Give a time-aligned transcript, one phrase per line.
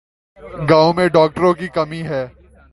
[0.69, 2.25] گاؤں میں ڈاکٹروں کی کمی ہے